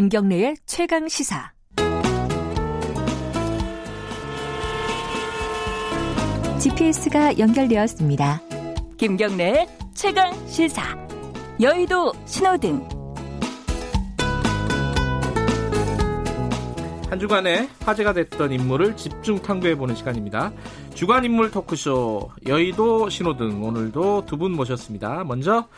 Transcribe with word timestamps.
김경래의 0.00 0.56
최강 0.64 1.08
시사. 1.08 1.52
GPS가 6.58 7.38
연결되었습니다. 7.38 8.40
김경래의 8.96 9.68
최강 9.94 10.32
시사. 10.48 10.82
여의도 11.60 12.14
신호등. 12.24 12.88
한 17.10 17.18
주간에 17.18 17.68
화제가 17.80 18.14
됐던 18.14 18.52
인물을 18.52 18.96
집중 18.96 19.42
탐구해보는 19.42 19.96
시간입니다. 19.96 20.50
주간 20.94 21.26
인물 21.26 21.50
토크쇼 21.50 22.30
여의도 22.46 23.10
신호등 23.10 23.62
오늘도 23.62 24.24
두 24.24 24.38
분 24.38 24.52
모셨습니다. 24.52 25.24
먼저 25.24 25.68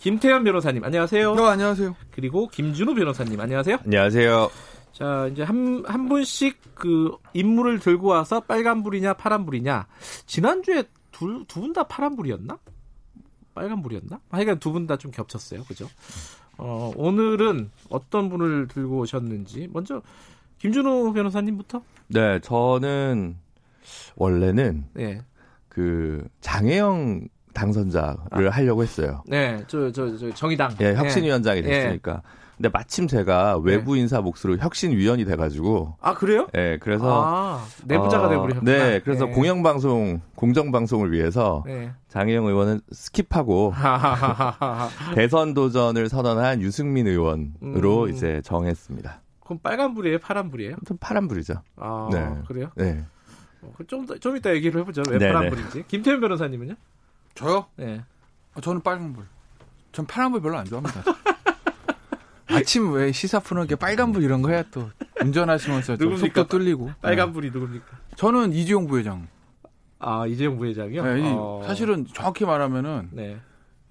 김태현 0.00 0.44
변호사님 0.44 0.84
안녕하세요. 0.84 1.34
네, 1.34 1.42
안녕하세요. 1.42 1.96
그리고 2.12 2.48
김준우 2.48 2.94
변호사님 2.94 3.40
안녕하세요. 3.40 3.78
안녕하세요. 3.84 4.50
자 4.92 5.28
이제 5.32 5.42
한 5.42 5.84
한 5.86 6.08
분씩 6.08 6.74
그 6.74 7.16
인물을 7.32 7.78
들고 7.80 8.08
와서 8.08 8.40
빨간불이냐 8.40 9.14
파란불이냐 9.14 9.86
지난주에 10.26 10.84
두분 11.48 11.72
다 11.72 11.82
파란불이었나? 11.84 12.58
빨간불이었나? 13.54 14.20
하여간 14.30 14.60
두 14.60 14.72
분 14.72 14.86
다 14.86 14.96
좀 14.96 15.10
겹쳤어요. 15.10 15.64
그죠? 15.64 15.88
어, 16.58 16.92
오늘은 16.96 17.70
어떤 17.90 18.28
분을 18.28 18.68
들고 18.68 18.98
오셨는지 19.00 19.68
먼저 19.72 20.02
김준호 20.58 21.12
변호사님부터. 21.12 21.82
네, 22.08 22.40
저는 22.40 23.36
원래는 24.16 24.86
네. 24.94 25.22
그 25.68 26.26
장혜영 26.40 27.28
당선자를 27.58 28.48
아. 28.48 28.50
하려고 28.50 28.82
했어요. 28.82 29.22
네, 29.26 29.62
저 29.66 29.90
저 29.92 30.16
저 30.16 30.32
정의당. 30.34 30.70
예, 30.80 30.94
혁신위원장이 30.94 31.62
네. 31.62 31.68
됐으니까. 31.68 32.12
네. 32.14 32.20
근데 32.56 32.70
마침 32.70 33.06
제가 33.06 33.58
외부 33.58 33.94
네. 33.94 34.00
인사 34.00 34.20
몫으로 34.20 34.56
혁신위원이 34.58 35.24
돼가지고. 35.26 35.94
아 36.00 36.14
그래요? 36.14 36.48
예, 36.56 36.76
그래서 36.80 37.22
아, 37.24 37.64
내부자가 37.84 38.26
어, 38.26 38.30
돼버리셨구나. 38.30 38.72
네, 38.72 39.00
그래서 39.00 39.26
네. 39.26 39.30
공영방송 39.32 40.20
공정방송을 40.34 41.12
위해서 41.12 41.62
네. 41.66 41.92
장혜영 42.08 42.46
의원은 42.46 42.80
skip하고 42.92 43.72
대선 45.14 45.54
도전을 45.54 46.08
선언한 46.08 46.60
유승민 46.62 47.06
의원으로 47.06 48.04
음. 48.04 48.08
이제 48.10 48.40
정했습니다. 48.44 49.20
그럼 49.44 49.58
빨간불이에요, 49.62 50.18
파란불이에요? 50.18 50.76
좀 50.86 50.96
파란불이죠. 50.98 51.54
아, 51.76 52.08
네. 52.12 52.28
그래요? 52.48 52.70
네. 52.76 53.04
어, 53.62 53.72
좀, 53.86 54.04
좀 54.18 54.36
이따 54.36 54.52
얘기를 54.54 54.80
해보죠. 54.80 55.02
왜 55.10 55.18
네네. 55.18 55.32
파란불인지. 55.32 55.84
김태현 55.88 56.20
변호사님은요? 56.20 56.74
저요? 57.38 57.66
네. 57.76 58.02
아, 58.54 58.60
저는 58.60 58.80
빨간불. 58.82 59.24
전 59.92 60.06
파란불 60.06 60.42
별로 60.42 60.58
안 60.58 60.64
좋아합니다. 60.66 61.04
아침 62.48 62.92
왜 62.92 63.12
시사 63.12 63.38
푸는 63.38 63.68
게 63.68 63.76
빨간불 63.76 64.24
이런 64.24 64.42
거 64.42 64.50
해야 64.50 64.64
또 64.72 64.90
운전하시면서 65.20 65.98
좀 65.98 66.16
속도 66.16 66.48
뚫리고. 66.48 66.90
빨간불이 67.00 67.52
네. 67.52 67.58
누굽니까? 67.58 67.86
저는 68.16 68.52
이지용 68.52 68.88
부회장. 68.88 69.28
아, 70.00 70.26
이재용 70.26 70.58
부회장이요? 70.58 71.04
네, 71.04 71.32
어... 71.36 71.62
사실은 71.64 72.06
정확히 72.12 72.44
말하면은 72.44 73.10
네. 73.12 73.38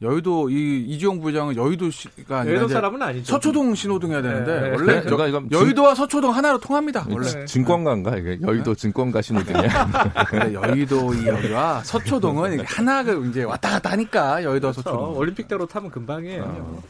여의도 0.02 0.50
이 0.52 0.84
이지용 0.88 1.20
부장은 1.20 1.56
여의도시가 1.56 2.40
아니라 2.40 2.58
여의도 2.58 2.68
사람은 2.68 3.02
아니죠. 3.02 3.32
서초동 3.34 3.74
신호등 3.74 4.12
해야 4.12 4.22
되는데 4.22 4.54
네, 4.54 4.70
네. 4.70 4.76
원래 4.76 5.04
네, 5.04 5.10
여, 5.10 5.60
여의도와 5.60 5.96
서초동 5.96 6.36
하나로 6.36 6.60
통합니다. 6.60 7.08
원래 7.10 7.46
증권가인가 7.46 8.16
이게 8.18 8.38
여의도 8.42 8.76
증권가 8.76 9.24
신호등이야. 9.24 10.14
근데 10.30 10.54
여의도 10.54 11.16
이 11.16 11.26
여기와 11.26 11.84
서초동은 11.84 12.60
하나가 12.66 13.12
이제 13.14 13.44
왔다 13.44 13.72
갔다 13.72 13.92
하니까 13.92 14.44
여의도 14.44 14.72
그렇죠. 14.72 14.82
서초동. 14.84 15.18
올림픽대로 15.18 15.66
타면 15.66 15.90
금방이에요. 15.90 16.44
어. 16.44 16.84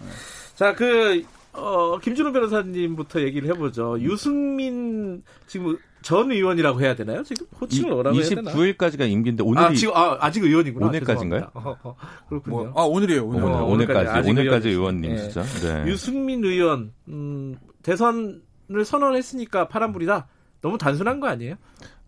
자그 0.56 1.24
어, 1.54 1.98
김준호 2.00 2.34
변호사님부터 2.34 3.22
얘기를 3.22 3.50
해보죠. 3.50 4.00
유승민 4.02 5.24
지금 5.48 5.78
전 6.02 6.32
의원이라고 6.32 6.82
해야 6.82 6.96
되나요? 6.96 7.24
지금 7.24 7.48
호칭을 7.60 7.92
뭐라고 7.92 8.18
해야 8.18 8.30
되나? 8.30 8.52
29일까지가 8.52 9.10
임기인데 9.10 9.44
오늘이 9.44 9.66
아, 9.66 9.74
지금 9.74 9.96
아, 9.96 10.18
아직 10.20 10.44
의원이구나. 10.44 10.88
오늘까지인가요? 10.88 11.52
어, 11.54 11.76
어, 11.84 11.96
그렇군요. 12.30 12.56
뭐, 12.56 12.74
아 12.76 12.84
오늘이에요. 12.84 13.26
오늘. 13.26 13.44
오늘, 13.44 13.62
오늘까지 13.62 14.30
오늘까지 14.30 14.70
의원님이시죠. 14.70 15.42
네. 15.42 15.84
네. 15.84 15.92
유승민 15.92 16.44
의원 16.44 16.94
음, 17.08 17.58
대선을 17.84 18.86
선언했으니까 18.86 19.68
파란불이다. 19.68 20.28
너무 20.62 20.78
단순한 20.78 21.20
거 21.20 21.28
아니에요? 21.28 21.56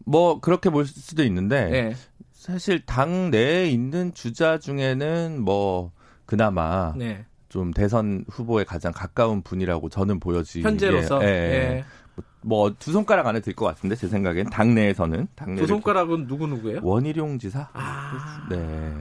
뭐 0.05 0.39
그렇게 0.39 0.69
볼 0.69 0.85
수도 0.85 1.23
있는데 1.23 1.69
네. 1.69 1.95
사실 2.31 2.85
당 2.85 3.29
내에 3.31 3.69
있는 3.69 4.13
주자 4.13 4.57
중에는 4.59 5.41
뭐 5.41 5.91
그나마 6.25 6.93
네. 6.95 7.25
좀 7.49 7.71
대선 7.71 8.23
후보에 8.29 8.63
가장 8.63 8.91
가까운 8.93 9.41
분이라고 9.41 9.89
저는 9.89 10.19
보여지. 10.19 10.61
현재로서. 10.61 11.21
예. 11.23 11.27
예. 11.27 11.85
뭐 12.41 12.71
두 12.79 12.91
손가락 12.91 13.27
안에 13.27 13.41
들 13.41 13.53
것 13.53 13.65
같은데 13.65 13.95
제 13.95 14.07
생각엔 14.07 14.49
당내에서는 14.49 15.27
당내 15.35 15.61
두 15.61 15.67
손가락은 15.67 16.27
누구 16.27 16.47
누구예요? 16.47 16.79
원희룡 16.83 17.39
지사. 17.39 17.69
아. 17.73 18.47
네. 18.49 18.93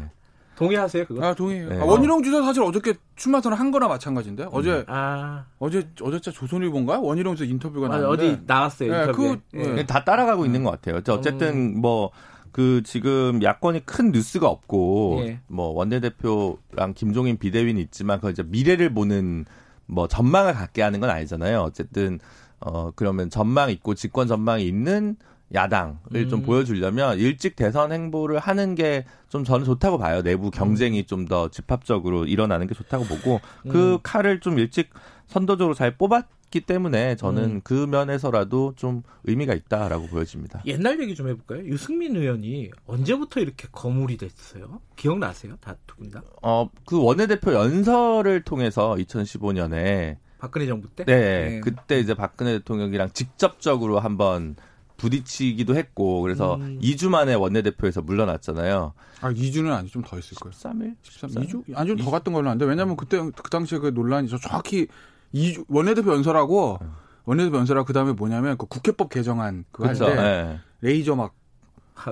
동의하세요 0.57 1.05
그거? 1.07 1.25
아 1.25 1.35
동의해요. 1.35 1.69
네. 1.69 1.81
아, 1.81 1.85
원희룡 1.85 2.25
지사 2.25 2.43
사실 2.43 2.65
어저께 2.65 2.95
출마 3.15 3.41
선언 3.41 3.61
한 3.61 3.71
거나 3.71 3.87
마찬가지인데 3.87 4.43
음. 4.45 4.49
어제 4.53 4.85
아. 4.89 5.45
어제 5.61 5.89
어제 6.03 6.19
조선일보인가 6.19 6.99
원희룡 6.99 7.37
지사 7.37 7.49
인터뷰가 7.49 7.87
나왔는데 7.87 8.13
어디 8.33 8.43
나왔어요 8.45 8.91
네, 8.93 9.01
인터뷰. 9.03 9.37
그, 9.53 9.57
네. 9.57 9.87
다 9.87 10.03
따라가고 10.05 10.45
있는 10.45 10.65
것 10.65 10.73
같아요. 10.73 11.01
어쨌든 11.17 11.77
음. 11.77 11.81
뭐그 11.81 12.83
지금 12.85 13.41
야권이 13.41 13.87
큰 13.87 14.11
뉴스가 14.11 14.49
없고 14.49 15.21
예. 15.27 15.41
뭐 15.47 15.69
원내대표랑 15.69 16.95
김종인 16.97 17.37
비대위는 17.39 17.81
있지만 17.83 18.21
그 18.21 18.29
이제 18.31 18.43
미래를 18.43 18.93
보는 18.93 19.45
뭐 19.87 20.09
전망을 20.09 20.55
갖게 20.55 20.83
하는 20.83 20.99
건 20.99 21.09
아니잖아요. 21.11 21.61
어쨌든 21.61 22.19
어 22.61 22.91
그러면 22.95 23.31
전망 23.31 23.71
있고 23.71 23.95
집권 23.95 24.27
전망이 24.27 24.67
있는 24.67 25.17
야당을 25.55 25.97
음. 26.15 26.29
좀 26.29 26.43
보여주려면 26.43 27.19
일찍 27.19 27.57
대선 27.57 27.93
행보를 27.93 28.39
하는 28.39 28.75
게 28.75 29.05
좀 29.29 29.45
저는 29.45 29.65
좋다고 29.67 29.99
봐요. 29.99 30.23
내부 30.23 30.51
경쟁이 30.51 31.05
좀더 31.05 31.51
집합적으로 31.51 32.25
일어나는 32.25 32.67
게 32.67 32.75
좋다고 32.75 33.05
보고 33.05 33.41
그 33.69 33.95
음. 33.95 33.99
칼을 34.03 34.41
좀 34.41 34.59
일찍 34.59 34.89
선도적으로 35.27 35.75
잘 35.75 35.97
뽑았 35.99 36.25
있기 36.49 36.63
때문에 36.63 37.15
저는 37.17 37.45
음. 37.45 37.61
그 37.63 37.75
면에서라도 37.75 38.73
좀 38.75 39.03
의미가 39.25 39.53
있다라고 39.53 40.07
보여집니다. 40.07 40.63
옛날 40.65 40.99
얘기 40.99 41.15
좀 41.15 41.29
해볼까요? 41.29 41.67
유승민 41.67 42.17
의원이 42.17 42.71
언제부터 42.87 43.41
이렇게 43.41 43.69
거물이 43.71 44.17
됐어요? 44.17 44.81
기억나세요? 44.97 45.57
다 45.61 45.77
두 45.87 45.97
분 45.97 46.11
다? 46.11 46.23
어, 46.41 46.71
그 46.87 46.99
원내대표 47.03 47.53
연설을 47.53 48.45
통해서 48.45 48.95
2015년에 48.95 50.17
박근혜 50.39 50.67
정부 50.67 50.89
때? 50.89 51.05
네, 51.05 51.15
네. 51.49 51.61
그때 51.61 51.99
이제 51.99 52.15
박근혜 52.15 52.59
대통령이랑 52.59 53.11
직접적으로 53.13 53.99
한번 54.01 54.57
부딪히기도 54.97 55.77
했고 55.77 56.23
그래서 56.23 56.57
음. 56.57 56.79
2주 56.83 57.09
만에 57.09 57.35
원내대표에서 57.35 58.03
물러났잖아요. 58.03 58.95
아 59.21 59.33
2주는 59.33 59.71
아니 59.73 59.89
좀 59.89 60.03
더 60.03 60.19
있을 60.19 60.37
거예요. 60.37 60.53
13일? 60.53 60.95
13, 61.03 61.31
2주? 61.31 61.63
아니 61.77 61.89
좀 61.89 61.97
더 61.99 62.11
갔던 62.11 62.35
걸로 62.35 62.49
아는데 62.49 62.65
왜냐면 62.65 62.97
그때 62.97 63.19
그 63.19 63.51
당시에 63.51 63.79
그 63.79 63.89
논란이 63.89 64.29
저 64.29 64.39
정확히 64.39 64.89
이 65.33 65.57
원내대표 65.69 66.13
연설하고 66.15 66.79
원내대표 67.25 67.59
연설하고 67.59 67.87
그 67.87 67.93
다음에 67.93 68.13
뭐냐면 68.13 68.57
그 68.57 68.67
국회법 68.67 69.11
개정안 69.11 69.65
그거 69.71 69.89
할때 69.89 70.15
네. 70.15 70.61
레이저 70.81 71.15
막 71.15 71.35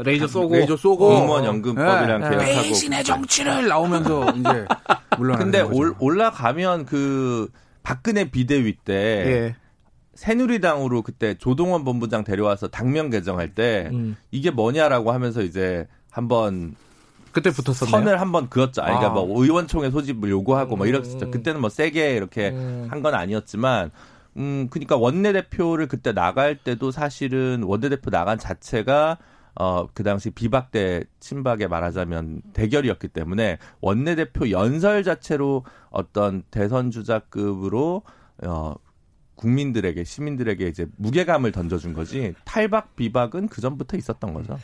레이저 0.04 0.26
쏘고 0.28 0.54
레이저 0.54 0.76
쏘고 0.76 1.08
공무원 1.08 1.44
연금법이랑 1.44 2.20
네. 2.20 2.28
연계하고 2.30 2.62
배신의 2.68 3.04
정치를 3.04 3.66
나오면서 3.68 4.30
이제 4.32 4.66
물론 5.16 5.38
근데 5.38 5.60
올, 5.60 5.94
올라가면 5.98 6.86
그 6.86 7.48
박근혜 7.86 8.28
비대위 8.28 8.78
때 8.84 8.94
예. 8.94 9.56
새누리당으로 10.14 11.02
그때 11.02 11.34
조동원 11.38 11.84
본부장 11.84 12.24
데려와서 12.24 12.66
당명 12.66 13.10
개정할 13.10 13.54
때 13.54 13.90
음. 13.92 14.16
이게 14.32 14.50
뭐냐라고 14.50 15.12
하면서 15.12 15.40
이제 15.40 15.86
한번 16.10 16.74
그때 17.30 17.50
붙었었나요? 17.50 17.90
선을 17.90 18.20
한번 18.20 18.48
그었죠. 18.48 18.82
아니, 18.82 18.96
그러니까 18.96 19.12
아. 19.12 19.24
뭐 19.24 19.40
의원총회 19.40 19.92
소집을 19.92 20.30
요구하고 20.30 20.70
뭐 20.70 20.78
음. 20.78 20.78
뭐 20.78 20.86
이랬었죠. 20.88 21.30
그때는 21.30 21.60
뭐 21.60 21.70
세게 21.70 22.16
이렇게 22.16 22.48
음. 22.48 22.88
한건 22.90 23.14
아니었지만 23.14 23.92
음 24.36 24.66
그러니까 24.68 24.96
원내대표를 24.96 25.86
그때 25.86 26.12
나갈 26.12 26.56
때도 26.56 26.90
사실은 26.90 27.62
원내대표 27.62 28.10
나간 28.10 28.36
자체가 28.36 29.18
어, 29.58 29.86
그 29.92 30.02
당시 30.02 30.30
비박 30.30 30.70
대 30.70 31.04
친박에 31.18 31.66
말하자면 31.66 32.42
대결이었기 32.52 33.08
때문에 33.08 33.58
원내대표 33.80 34.50
연설 34.50 35.02
자체로 35.02 35.64
어떤 35.90 36.42
대선 36.50 36.90
주자급으로 36.90 38.02
어, 38.44 38.74
국민들에게 39.36 40.04
시민들에게 40.04 40.66
이제 40.66 40.86
무게감을 40.96 41.52
던져준 41.52 41.92
거지 41.92 42.34
탈박 42.44 42.96
비박은 42.96 43.48
그 43.48 43.60
전부터 43.60 43.96
있었던 43.96 44.34
거죠. 44.34 44.58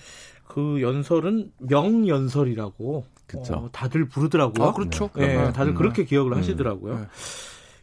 그 0.47 0.83
연설은 0.83 1.53
명연설이라고 1.59 3.05
그쵸. 3.27 3.55
어, 3.55 3.69
다들 3.73 4.09
부르더라고요. 4.09 4.69
아, 4.69 4.73
그렇죠. 4.73 5.09
네, 5.15 5.37
네. 5.39 5.53
다들 5.53 5.73
음. 5.73 5.75
그렇게 5.75 6.05
기억을 6.05 6.33
음. 6.33 6.39
하시더라고요. 6.39 6.99
네. 6.99 7.07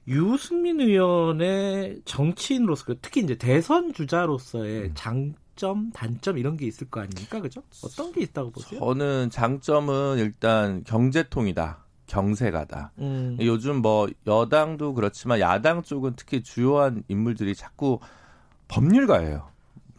유승민 0.07 0.79
의원의 0.79 2.01
정치인으로서 2.05 2.85
그 2.85 2.97
특히 3.01 3.21
이제 3.21 3.35
대선 3.35 3.93
주자로서의 3.93 4.81
음. 4.83 4.91
장점, 5.59 5.91
단점 5.91 6.37
이런 6.37 6.55
게 6.55 6.65
있을 6.65 6.89
거 6.89 7.01
아닙니까? 7.01 7.41
그죠? 7.41 7.61
어떤 7.83 8.13
게 8.13 8.21
있다고 8.21 8.51
보세요? 8.51 8.79
저는 8.79 9.29
장점은 9.29 10.17
일단 10.17 10.83
경제통이다. 10.85 11.79
경세가다. 12.07 12.91
음. 12.99 13.37
요즘 13.41 13.81
뭐 13.81 14.07
여당도 14.25 14.93
그렇지만 14.93 15.41
야당 15.41 15.83
쪽은 15.83 16.13
특히 16.15 16.41
주요한 16.41 17.03
인물들이 17.09 17.53
자꾸 17.55 17.99
법률가예요. 18.69 19.49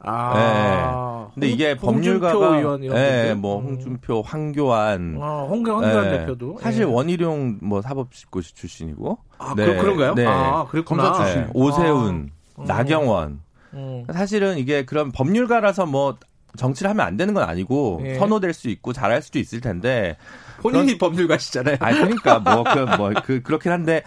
아. 0.00 1.28
네. 1.28 1.34
근데 1.34 1.48
이게 1.48 1.76
법률가가 1.76 2.56
의원 2.56 2.80
네, 2.80 3.34
뭐 3.34 3.60
음. 3.60 3.66
홍준표, 3.66 4.22
황교안, 4.22 5.18
아, 5.20 5.42
홍교 5.42 5.72
황교안 5.72 6.10
네. 6.10 6.18
대표도 6.20 6.56
사실 6.60 6.86
네. 6.86 6.90
원희룡 6.90 7.58
뭐 7.62 7.82
사법고시 7.82 8.54
출신이고. 8.54 9.18
아, 9.38 9.54
네. 9.54 9.76
그, 9.76 9.86
런가요 9.86 10.14
네. 10.14 10.26
아, 10.26 10.66
그랬구나. 10.66 11.02
검사 11.02 11.24
출신. 11.24 11.42
네. 11.42 11.50
오세훈, 11.52 12.30
아. 12.56 12.64
나경원. 12.64 13.49
음. 13.74 14.04
사실은 14.12 14.58
이게 14.58 14.84
그런 14.84 15.12
법률가라서 15.12 15.86
뭐 15.86 16.18
정치를 16.56 16.90
하면 16.90 17.06
안 17.06 17.16
되는 17.16 17.32
건 17.32 17.48
아니고 17.48 18.00
예. 18.04 18.14
선호될 18.16 18.52
수 18.52 18.68
있고 18.68 18.92
잘할 18.92 19.22
수도 19.22 19.38
있을 19.38 19.60
텐데 19.60 20.16
본인이 20.60 20.98
그런, 20.98 20.98
법률가시잖아요. 20.98 21.76
아니 21.80 21.98
그러니까 21.98 22.38
뭐그 22.40 22.78
뭐 22.96 23.10
그 23.24 23.42
그렇긴 23.42 23.70
한데 23.72 24.02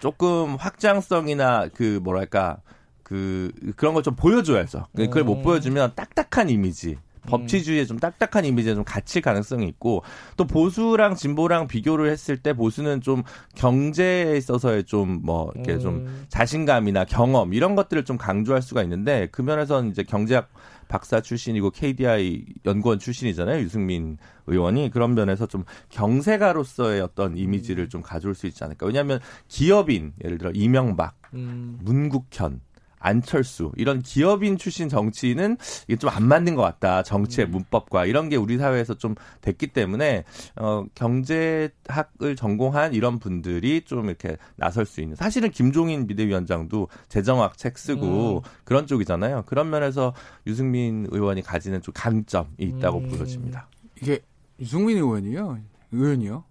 조금 0.00 0.56
확장성이나 0.56 1.68
그 1.74 2.00
뭐랄까 2.02 2.58
그 3.02 3.50
그런 3.76 3.94
걸 3.94 4.02
좀 4.02 4.14
보여줘야죠. 4.14 4.86
그걸 4.94 5.24
못 5.24 5.38
음. 5.38 5.42
보여주면 5.42 5.92
딱딱한 5.94 6.50
이미지. 6.50 6.98
법치주의에 7.26 7.84
좀 7.84 7.98
딱딱한 7.98 8.44
이미지에 8.44 8.74
좀 8.74 8.84
갇힐 8.84 9.22
가능성이 9.22 9.66
있고 9.68 10.02
또 10.36 10.46
보수랑 10.46 11.14
진보랑 11.16 11.66
비교를 11.66 12.10
했을 12.10 12.36
때 12.36 12.52
보수는 12.52 13.00
좀 13.00 13.22
경제에 13.54 14.36
있어서의 14.36 14.84
좀 14.84 15.16
뭐 15.26 15.50
이렇게 15.54 15.74
음. 15.74 15.80
좀 15.80 16.24
자신감이나 16.28 17.04
경험 17.04 17.52
이런 17.52 17.74
것들을 17.74 18.04
좀 18.04 18.16
강조할 18.16 18.62
수가 18.62 18.82
있는데 18.84 19.28
그 19.32 19.42
면에서는 19.42 19.90
이제 19.90 20.02
경제학 20.02 20.48
박사 20.88 21.20
출신이고 21.20 21.70
KDI 21.70 22.44
연구원 22.64 23.00
출신이잖아요. 23.00 23.60
유승민 23.60 24.18
의원이 24.46 24.90
그런 24.90 25.14
면에서 25.14 25.46
좀 25.46 25.64
경제가로서의 25.88 27.00
어떤 27.00 27.36
이미지를 27.36 27.88
좀 27.88 28.02
가져올 28.02 28.36
수 28.36 28.46
있지 28.46 28.62
않을까. 28.62 28.86
왜냐하면 28.86 29.18
기업인 29.48 30.12
예를 30.24 30.38
들어 30.38 30.52
이명박, 30.54 31.16
음. 31.34 31.78
문국현 31.82 32.60
안철수 33.06 33.70
이런 33.76 34.02
기업인 34.02 34.58
출신 34.58 34.88
정치는 34.88 35.56
이게 35.86 35.96
좀 35.96 36.16
안 36.16 36.24
맞는 36.28 36.54
것 36.54 36.62
같다 36.62 37.02
정치의 37.02 37.48
음. 37.48 37.50
문법과 37.50 38.06
이런 38.06 38.30
게 38.30 38.36
우리 38.36 38.56
사회에서 38.56 38.94
좀 38.94 39.14
됐기 39.42 39.68
때문에 39.68 40.24
어 40.56 40.86
경제학을 40.94 42.36
전공한 42.36 42.94
이런 42.94 43.18
분들이 43.18 43.82
좀 43.82 44.06
이렇게 44.06 44.38
나설 44.56 44.86
수 44.86 45.02
있는 45.02 45.14
사실은 45.14 45.50
김종인 45.50 46.06
비대위원장도 46.06 46.88
재정학 47.10 47.58
책 47.58 47.76
쓰고 47.76 48.38
음. 48.38 48.50
그런 48.64 48.86
쪽이잖아요 48.86 49.42
그런 49.44 49.68
면에서 49.68 50.14
유승민 50.46 51.06
의원이 51.10 51.42
가지는 51.42 51.82
좀 51.82 51.92
강점이 51.94 52.48
있다고 52.58 52.98
음. 52.98 53.08
보여집니다 53.10 53.68
이게 54.00 54.20
유승민 54.58 54.96
의원이요 54.96 55.58
의원이요 55.92 56.44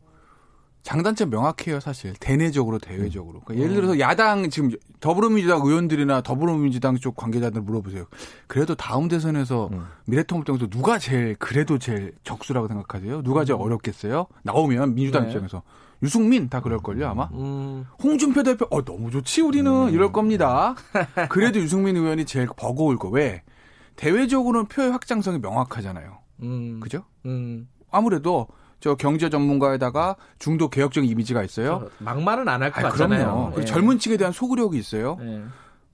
장단점 0.86 1.32
명확해요, 1.32 1.80
사실. 1.80 2.14
대내적으로, 2.20 2.78
대외적으로. 2.78 3.40
그러니까 3.40 3.64
예를 3.64 3.76
들어서 3.76 4.00
야당, 4.00 4.52
지금 4.52 4.70
더불어민주당 5.00 5.62
의원들이나 5.66 6.22
더불어민주당 6.22 6.96
쪽 6.98 7.16
관계자들 7.16 7.60
물어보세요. 7.62 8.06
그래도 8.46 8.76
다음 8.76 9.08
대선에서 9.08 9.70
음. 9.74 9.88
미래통합당에서 10.06 10.68
누가 10.68 11.00
제일, 11.00 11.36
그래도 11.40 11.80
제일 11.80 12.14
적수라고 12.24 12.68
생각하세요? 12.68 13.24
누가 13.24 13.44
제일 13.46 13.60
음. 13.60 13.62
어렵겠어요? 13.62 14.28
나오면 14.44 14.94
민주당 14.94 15.24
네. 15.24 15.30
입장에서. 15.30 15.64
유승민 16.04 16.50
다 16.50 16.62
그럴걸요, 16.62 17.08
아마? 17.08 17.30
음. 17.34 17.86
홍준표 18.04 18.44
대표, 18.44 18.68
어, 18.70 18.86
너무 18.86 19.10
좋지, 19.10 19.42
우리는. 19.42 19.72
음. 19.72 19.90
이럴 19.90 20.12
겁니다. 20.12 20.76
그래도 21.30 21.60
유승민 21.60 21.98
의원이 21.98 22.26
제일 22.26 22.48
버거울 22.56 22.98
거. 22.98 23.10
왜? 23.10 23.42
대외적으로는 23.96 24.68
표의 24.68 24.92
확장성이 24.92 25.40
명확하잖아요. 25.40 26.20
음. 26.44 26.80
그죠? 26.80 27.06
음. 27.26 27.68
아무래도 27.90 28.48
저 28.80 28.96
경제 28.96 29.30
전문가에다가 29.30 30.16
중도 30.40 30.70
개혁적 30.70 31.06
이미지가 31.06 31.44
있어요. 31.44 31.90
막말은 32.00 32.48
안 32.48 32.62
할 32.62 32.72
것 32.72 32.82
같잖아요. 32.84 33.54
네. 33.56 33.66
젊은 33.66 33.98
층에 34.00 34.18
대한 34.18 34.32
소구력이 34.34 34.78
있어요. 34.78 35.18
네. 35.20 35.44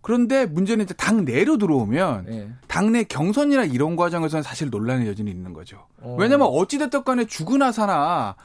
그런데 0.02 0.46
문제는 0.48 0.86
이제 0.86 0.94
당 0.96 1.24
내로 1.26 1.58
들어오면 1.58 2.26
네. 2.26 2.50
당내 2.68 3.04
경선이나 3.04 3.66
이런 3.66 3.96
과정에서는 3.96 4.42
사실 4.44 4.70
논란의 4.72 5.08
여진이 5.08 5.30
있는 5.30 5.54
거죠. 5.54 5.86
어. 6.02 6.16
왜냐면 6.20 6.48
어찌됐든 6.48 7.04
간에 7.04 7.26
죽으나 7.26 7.72
사나 7.72 8.36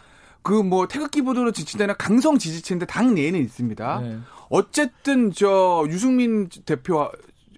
그 0.42 0.62
뭐 0.62 0.86
태극기 0.86 1.22
보도로 1.22 1.50
지지되는 1.52 1.94
강성 1.98 2.38
지지층인데 2.38 2.86
당 2.86 3.14
내에는 3.14 3.40
있습니다. 3.40 4.00
네. 4.00 4.18
어쨌든 4.48 5.32
저 5.32 5.84
유승민 5.88 6.48
대표 6.66 7.10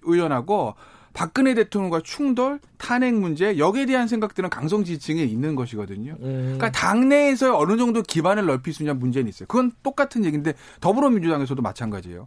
의원하고 0.03 0.73
박근혜 1.19 1.53
대통령과 1.53 1.99
충돌, 1.99 2.61
탄핵 2.77 3.13
문제 3.13 3.57
여기에 3.57 3.87
대한 3.87 4.07
생각들은 4.07 4.49
강성 4.49 4.85
지지층에 4.85 5.21
있는 5.21 5.53
것이거든요. 5.53 6.15
음. 6.21 6.55
그러니까 6.57 6.71
당내에서 6.71 7.57
어느 7.57 7.75
정도 7.75 8.01
기반을 8.01 8.45
넓힐 8.45 8.73
수 8.73 8.83
있냐 8.83 8.93
문제는 8.93 9.27
있어요. 9.27 9.45
그건 9.47 9.73
똑같은 9.83 10.23
얘기인데 10.23 10.53
더불어민주당에서도 10.79 11.61
마찬가지예요. 11.61 12.25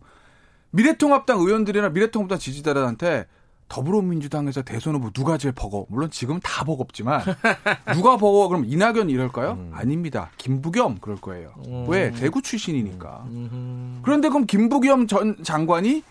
미래통합당 0.72 1.40
의원들이나 1.40 1.88
미래통합당 1.88 2.38
지지자들한테 2.38 3.24
더불어민주당에서 3.68 4.60
대선 4.60 4.96
후보 4.96 5.10
누가 5.10 5.38
제일 5.38 5.54
버거? 5.54 5.86
물론 5.88 6.10
지금 6.10 6.38
다 6.40 6.62
버겁지만 6.62 7.22
누가 7.96 8.18
버거? 8.18 8.48
그럼 8.48 8.66
이낙연 8.66 9.08
이럴까요? 9.08 9.52
음. 9.52 9.70
아닙니다. 9.72 10.30
김부겸 10.36 10.98
그럴 11.00 11.16
거예요. 11.16 11.54
음. 11.66 11.86
왜? 11.88 12.10
대구 12.10 12.42
출신이니까. 12.42 13.24
음. 13.28 14.00
그런데 14.02 14.28
그럼 14.28 14.44
김부겸 14.44 15.06
전 15.06 15.42
장관이 15.42 16.02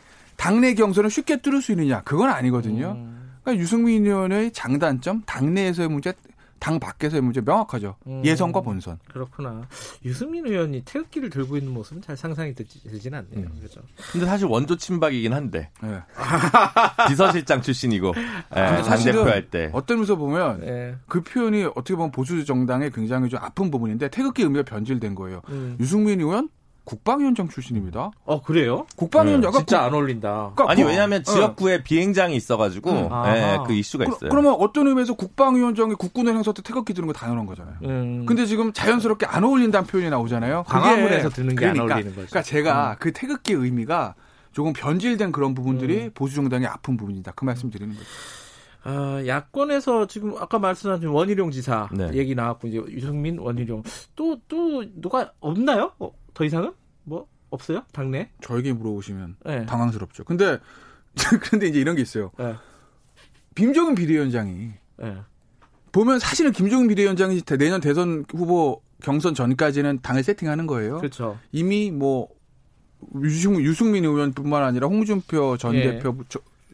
당내 0.41 0.73
경선을 0.73 1.11
쉽게 1.11 1.37
뚫을 1.37 1.61
수 1.61 1.71
있느냐? 1.71 2.01
그건 2.01 2.31
아니거든요. 2.31 2.93
음. 2.97 3.37
그러니까 3.43 3.61
유승민 3.61 4.07
의원의 4.07 4.51
장단점, 4.53 5.21
당내에서의 5.27 5.87
문제, 5.87 6.13
당 6.57 6.79
밖에서의 6.79 7.21
문제 7.21 7.41
명확하죠. 7.41 7.95
음. 8.07 8.23
예선과 8.25 8.61
본선. 8.61 8.97
그렇구나. 9.07 9.61
유승민 10.03 10.47
의원이 10.47 10.81
태극기를 10.83 11.29
들고 11.29 11.57
있는 11.57 11.71
모습은 11.71 12.01
잘 12.01 12.17
상상이 12.17 12.55
되지는 12.55 13.19
않네요. 13.19 13.49
음. 13.51 13.55
그렇죠. 13.59 13.81
근데 14.11 14.25
사실 14.25 14.47
원조 14.47 14.75
친박이긴 14.75 15.31
한데. 15.31 15.69
네. 15.83 16.01
비서실장 17.07 17.61
출신이고. 17.61 18.15
네, 18.15 18.81
당 18.81 19.03
대표 19.03 19.21
할 19.21 19.47
때. 19.47 19.69
어떤 19.73 19.97
면서 19.97 20.15
보면 20.15 20.61
네. 20.61 20.95
그 21.07 21.21
표현이 21.21 21.65
어떻게 21.75 21.93
보면 21.93 22.09
보수 22.09 22.43
정당의 22.45 22.91
굉장히 22.91 23.29
좀 23.29 23.39
아픈 23.43 23.69
부분인데 23.69 24.07
태극기 24.07 24.41
의미가 24.41 24.63
변질된 24.63 25.13
거예요. 25.13 25.43
음. 25.49 25.77
유승민 25.79 26.19
의원 26.19 26.49
국방위원장 26.83 27.47
출신입니다. 27.47 28.11
어 28.25 28.41
그래요? 28.41 28.85
국방위원장 28.95 29.51
네. 29.51 29.57
진짜 29.59 29.83
안 29.83 29.93
어울린다. 29.93 30.53
그러니까 30.55 30.71
아니 30.71 30.83
왜냐하면 30.83 31.21
어. 31.21 31.23
지역구에 31.23 31.75
어. 31.75 31.79
비행장이 31.83 32.35
있어가지고 32.35 32.91
음. 32.91 33.09
네, 33.25 33.59
그 33.65 33.73
이슈가 33.73 34.05
그, 34.05 34.11
있어요. 34.11 34.29
그러면 34.29 34.55
어떤 34.59 34.87
의미에서 34.87 35.13
국방위원장이 35.13 35.95
국군의 35.95 36.33
행사 36.33 36.51
때 36.51 36.61
태극기 36.61 36.93
드는 36.93 37.07
거 37.07 37.13
당연한 37.13 37.45
거잖아요. 37.45 37.75
음. 37.83 38.25
근데 38.25 38.45
지금 38.45 38.73
자연스럽게 38.73 39.25
안 39.25 39.43
어울린다는 39.43 39.87
표현이 39.87 40.09
나오잖아요. 40.09 40.63
광화문에서 40.67 41.29
드는 41.29 41.55
게안 41.55 41.73
그러니까, 41.73 41.95
어울리는 41.95 42.15
거죠. 42.15 42.27
그러니까 42.27 42.41
제가 42.41 42.91
음. 42.91 42.95
그 42.99 43.11
태극기 43.11 43.53
의미가 43.53 44.15
조금 44.51 44.73
변질된 44.73 45.31
그런 45.31 45.53
부분들이 45.53 46.05
음. 46.05 46.11
보수 46.13 46.35
정당의 46.35 46.67
아픈 46.67 46.97
부분이다. 46.97 47.33
그 47.35 47.45
말씀 47.45 47.69
드리는 47.69 47.93
거죠. 47.95 48.05
아, 48.83 49.23
야권에서 49.25 50.07
지금 50.07 50.35
아까 50.39 50.57
말씀하신 50.57 51.09
원희룡 51.09 51.51
지사 51.51 51.87
네. 51.91 52.09
얘기 52.13 52.33
나왔고 52.33 52.67
이제 52.67 52.81
유승민 52.89 53.37
원희룡 53.37 53.83
또또 54.15 54.41
또 54.47 54.83
누가 54.99 55.31
없나요? 55.39 55.91
어, 56.31 56.33
더 56.33 56.45
이상은 56.45 56.73
뭐 57.03 57.27
없어요? 57.49 57.83
당내? 57.91 58.29
저에게 58.41 58.73
물어보시면 58.73 59.35
네. 59.45 59.65
당황스럽죠. 59.65 60.23
근데 60.23 60.59
그런데 61.41 61.67
이제 61.67 61.79
이런 61.79 61.95
게 61.95 62.01
있어요. 62.01 62.31
네. 62.37 62.55
김종인 63.55 63.95
비대위원장이 63.95 64.71
네. 64.97 65.17
보면 65.91 66.19
사실은 66.19 66.51
김종인 66.51 66.87
비대위원장이 66.87 67.41
내년 67.41 67.81
대선 67.81 68.25
후보 68.31 68.81
경선 69.03 69.33
전까지는 69.33 69.99
당을 70.01 70.23
세팅하는 70.23 70.67
거예요. 70.67 70.97
그렇죠. 70.99 71.37
이미 71.51 71.91
뭐 71.91 72.29
유승, 73.21 73.59
유승민 73.61 74.05
의원뿐만 74.05 74.63
아니라 74.63 74.87
홍준표 74.87 75.57
전 75.57 75.75
예. 75.75 75.83
대표 75.83 76.15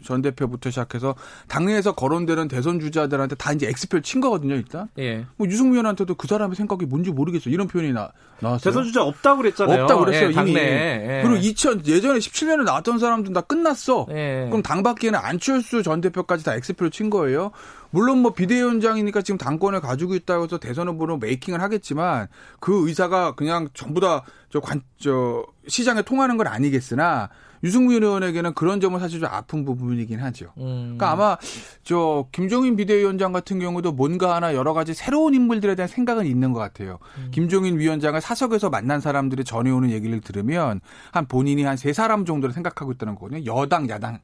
전 0.08 0.22
대표부터 0.22 0.70
시작해서 0.70 1.16
당내에서 1.50 1.92
거론되는 1.92 2.48
대선 2.48 2.80
주자들한테 2.80 3.36
다 3.36 3.52
이제 3.52 3.68
엑스표 3.68 4.00
친 4.00 4.22
거거든요, 4.22 4.56
일단. 4.56 4.88
예. 4.98 5.26
뭐 5.36 5.48
유승민한테도 5.48 6.16
그 6.16 6.28
사람의 6.28 6.56
생각이 6.56 6.86
뭔지 6.86 7.12
모르겠어. 7.12 7.50
이런 7.50 7.68
표현이 7.68 7.92
나, 7.92 8.10
나왔어요. 8.40 8.72
대선 8.72 8.86
주자 8.86 9.04
없다고 9.04 9.42
그랬잖아요. 9.42 9.84
없다고 9.84 10.06
그랬어요, 10.06 10.30
예, 10.30 10.42
이미. 10.42 10.56
예. 10.56 11.22
그리고 11.24 11.36
2000 11.36 11.86
예전에 11.86 12.20
17년에 12.20 12.64
나왔던 12.64 13.00
사람들은 13.00 13.34
다 13.34 13.42
끝났어. 13.42 14.08
예. 14.12 14.46
그럼 14.50 14.64
당 14.64 14.82
밖에는 14.82 15.20
안철수 15.22 15.84
전 15.84 16.00
대표까지 16.00 16.46
다 16.46 16.56
엑스표를 16.56 16.90
친 16.90 17.10
거예요. 17.10 17.52
물론 17.90 18.20
뭐 18.20 18.34
비대위원장이니까 18.34 19.22
지금 19.22 19.38
당권을 19.38 19.82
가지고 19.82 20.16
있다고 20.16 20.46
해서 20.46 20.58
대선 20.58 20.88
후보로 20.88 21.18
메이킹을 21.18 21.62
하겠지만 21.62 22.28
그 22.60 22.88
의사가 22.88 23.36
그냥 23.36 23.68
전부 23.74 24.00
다 24.00 24.24
저 24.50 24.60
관, 24.60 24.82
저 24.98 25.46
시장에 25.68 26.02
통하는 26.02 26.38
건 26.38 26.48
아니겠으나 26.48 27.30
유승민 27.64 28.04
의원에게는 28.04 28.54
그런 28.54 28.80
점은 28.82 29.00
사실 29.00 29.20
좀 29.20 29.30
아픈 29.32 29.66
부분이긴 29.66 30.20
하죠. 30.20 30.52
음. 30.58 30.96
그러니까 30.98 31.12
아마 31.12 31.38
저 31.84 32.28
김종인 32.32 32.76
비대위원장 32.76 33.32
같은 33.32 33.60
경우도 33.60 33.94
뭔가 33.94 34.36
하나 34.36 34.54
여러 34.54 34.74
가지 34.74 34.94
새로운 34.94 35.34
인물들에 35.34 35.76
대한 35.76 35.88
생각은 35.88 36.26
있는 36.26 36.52
것 36.54 36.60
같아요. 36.60 37.00
음. 37.18 37.30
김종인 37.32 37.80
위원장을 37.80 38.20
사석에서 38.20 38.70
만난 38.70 39.00
사람들이 39.00 39.44
전해오는 39.46 39.90
얘기를 39.90 40.20
들으면 40.22 40.82
한 41.12 41.26
본인이 41.28 41.64
한 41.64 41.78
세 41.78 41.94
사람 41.94 42.26
정도를 42.26 42.54
생각하고 42.54 42.92
있다는 42.92 43.16
거거든요. 43.16 43.46
여당, 43.46 43.88
야당, 43.90 44.20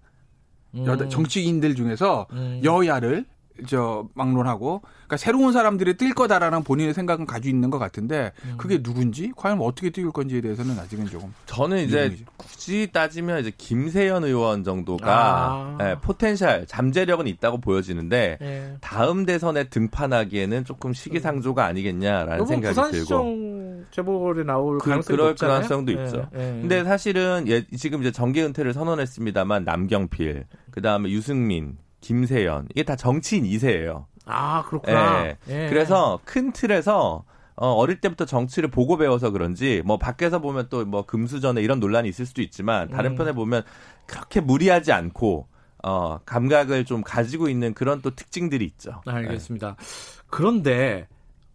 음. 0.75 0.86
여당 0.86 1.08
정치인들 1.10 1.75
중에서 1.75 2.25
음. 2.34 2.62
여야를 2.63 3.25
저 3.68 4.08
막론하고 4.16 4.82
그러니까 4.82 5.18
새로운 5.18 5.54
사람들이 5.54 5.96
뜰 5.96 6.14
거다라는 6.14 6.64
본인의 6.64 6.94
생각은 6.94 7.26
가지고 7.26 7.56
있는 7.56 7.70
것 7.70 7.78
같은데 7.78 8.32
음. 8.46 8.56
그게 8.58 8.82
누군지 8.82 9.32
과연 9.36 9.62
어떻게 9.62 9.92
띄울 9.92 10.12
건지에 10.12 10.42
대해서는 10.42 10.78
아직은 10.80 11.06
조금 11.06 11.34
저는 11.46 11.84
이제 11.84 12.04
미정이죠. 12.10 12.26
굳이 12.38 12.90
따지면 12.92 13.42
이제 13.42 13.52
김세연 13.56 14.24
의원 14.24 14.64
정도가 14.64 15.06
아. 15.08 15.78
네, 15.78 15.96
potential 16.02 16.66
잠재력은 16.68 17.28
있다고 17.28 17.60
보여지는데 17.62 18.38
네. 18.42 18.78
다음 18.82 19.26
대선에 19.26 19.66
등판하기에는 19.66 20.66
조금 20.66 20.94
시기상조가 20.94 21.64
아니겠냐라는 21.64 22.46
생각이 22.46 22.92
들고 22.92 23.84
재벌에 23.92 24.44
나올 24.44 24.80
그, 24.80 24.90
가능성이 24.90 25.16
그럴 25.16 25.30
높잖아요? 25.30 25.56
가능성도 25.56 25.94
네. 25.94 26.04
있죠. 26.04 26.28
근데 26.32 26.84
사실은 26.84 27.46
예, 27.48 27.66
지금 27.78 28.02
이제 28.02 28.12
정계 28.12 28.44
은퇴를 28.44 28.74
선언했습니다만 28.74 29.64
남경필 29.66 30.46
그다음에 30.72 31.12
유승민 31.12 31.78
김세연 32.04 32.68
이게 32.72 32.84
다 32.84 32.96
정치인 32.96 33.46
2세예요. 33.46 34.06
아 34.26 34.64
그렇구나. 34.64 35.26
예. 35.26 35.38
예. 35.48 35.70
그래서 35.70 36.20
큰 36.26 36.52
틀에서 36.52 37.24
어, 37.56 37.68
어릴 37.68 38.02
때부터 38.02 38.26
정치를 38.26 38.70
보고 38.70 38.98
배워서 38.98 39.30
그런지 39.32 39.82
뭐 39.86 39.98
밖에서 39.98 40.40
보면 40.40 40.68
또 40.70 40.84
뭐 40.86 41.06
금수전에 41.06 41.62
이런 41.62 41.80
논란이 41.80 42.10
있을 42.10 42.26
수도 42.26 42.42
있지만 42.42 42.90
다른 42.90 43.12
음. 43.12 43.16
편에 43.16 43.32
보면 43.32 43.64
그렇게 44.06 44.42
무리하지 44.42 44.92
않고 44.92 45.48
어, 45.84 46.18
감각을 46.26 46.86
좀 46.86 47.02
가지고 47.04 47.50
있는 47.50 47.74
그런 47.74 48.02
또 48.02 48.12
특징들이 48.12 48.66
있죠. 48.66 49.02
알겠습니다. 49.06 49.76
네. 49.78 49.86
그런데 50.30 51.08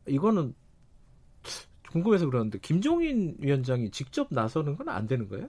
이거는 0.07 0.55
궁금해서 1.91 2.27
그러는데 2.27 2.59
김종인 2.61 3.35
위원장이 3.41 3.91
직접 3.91 4.29
나서는 4.31 4.77
건 4.77 4.89
안 4.89 5.07
되는 5.07 5.29
거예요? 5.29 5.49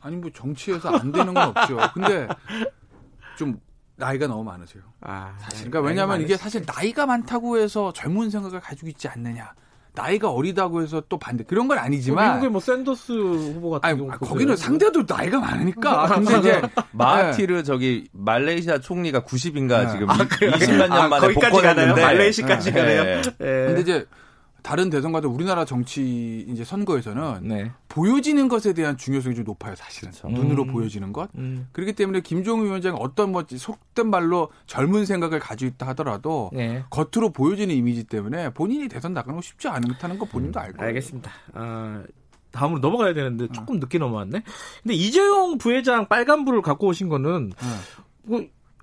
아니 0.00 0.16
뭐 0.16 0.30
정치에서 0.32 0.88
안 0.90 1.12
되는 1.12 1.34
건 1.34 1.48
없죠. 1.54 1.76
근데 1.94 2.26
좀 3.38 3.60
나이가 4.02 4.26
너무 4.26 4.42
많으세요. 4.42 4.82
아, 5.00 5.34
사실. 5.38 5.70
그러니까 5.70 5.88
왜냐하면 5.88 6.20
이게 6.20 6.36
사실 6.36 6.64
나이가 6.66 7.06
많다고 7.06 7.56
해서 7.58 7.92
젊은 7.92 8.30
생각을 8.30 8.60
가지고 8.60 8.88
있지 8.88 9.06
않느냐. 9.08 9.52
나이가 9.94 10.30
어리다고 10.30 10.82
해서 10.82 11.02
또 11.08 11.18
반대 11.18 11.44
그런 11.44 11.68
건 11.68 11.78
아니지만 11.78 12.24
뭐 12.24 12.34
미국의 12.34 12.50
뭐 12.50 12.60
샌더스 12.60 13.12
후보 13.12 13.70
같은 13.70 13.88
아니, 13.88 13.98
경우 13.98 14.10
거기는 14.10 14.56
상대도 14.56 15.04
나이가 15.06 15.38
많으니까 15.38 16.06
근데 16.16 16.38
이제 16.38 16.62
마하티르 16.92 17.56
네. 17.56 17.62
저기 17.62 18.08
말레이시아 18.12 18.78
총리가 18.78 19.20
90인가 19.20 19.84
네. 19.84 19.92
지금 19.92 20.08
아, 20.08 20.14
20몇 20.16 20.88
년 20.88 21.10
만에 21.10 21.26
아, 21.26 21.28
복권했는데 21.28 22.02
말레이시까지 22.02 22.72
가네요. 22.72 23.04
네. 23.04 23.22
네. 23.22 23.36
근데 23.38 23.80
이제 23.82 24.06
다른 24.62 24.90
대선과도 24.90 25.28
우리나라 25.28 25.64
정치 25.64 26.46
이제 26.48 26.64
선거에서는 26.64 27.40
네. 27.42 27.72
보여지는 27.88 28.48
것에 28.48 28.72
대한 28.72 28.96
중요성이 28.96 29.34
좀 29.34 29.44
높아요, 29.44 29.74
사실은. 29.74 30.12
그렇죠. 30.12 30.28
눈으로 30.28 30.62
음. 30.64 30.72
보여지는 30.72 31.12
것. 31.12 31.30
음. 31.36 31.68
그렇기 31.72 31.92
때문에 31.94 32.20
김종인 32.20 32.66
위원장이 32.66 32.96
어떤 33.00 33.32
뭐 33.32 33.44
속된 33.48 34.08
말로 34.08 34.50
젊은 34.66 35.04
생각을 35.04 35.40
가지고 35.40 35.70
있다 35.74 35.88
하더라도 35.88 36.50
네. 36.52 36.84
겉으로 36.90 37.30
보여지는 37.30 37.74
이미지 37.74 38.04
때문에 38.04 38.50
본인이 38.54 38.88
대선 38.88 39.12
나가는 39.12 39.34
거 39.36 39.42
쉽지 39.42 39.68
않다는 39.68 40.18
거 40.18 40.24
본인도 40.26 40.60
음. 40.60 40.62
알고. 40.64 40.82
알겠습니다. 40.82 41.30
아, 41.54 42.02
다음으로 42.52 42.80
넘어가야 42.80 43.14
되는데 43.14 43.48
조금 43.48 43.76
어. 43.76 43.78
늦게 43.80 43.98
넘어왔네. 43.98 44.42
근데 44.82 44.94
이재용 44.94 45.58
부회장 45.58 46.08
빨간불을 46.08 46.62
갖고 46.62 46.86
오신 46.88 47.08
거는 47.08 47.52
어. 47.60 47.80
뭐 48.24 48.42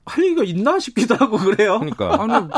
할 0.10 0.26
얘기가 0.26 0.44
있나 0.44 0.80
싶기도 0.80 1.16
하고 1.16 1.38
그래요. 1.38 1.80
그러니까. 1.80 2.22
아니, 2.22 2.50